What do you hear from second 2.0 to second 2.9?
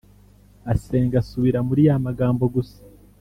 magambo gusa